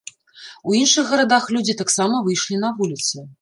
У 0.71 0.77
іншых 0.79 1.11
гарадах 1.11 1.45
людзі 1.57 1.75
таксама 1.83 2.23
выйшлі 2.29 2.59
на 2.65 2.73
вуліцы. 2.81 3.15